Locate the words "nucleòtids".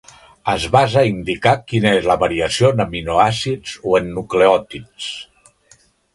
4.17-5.13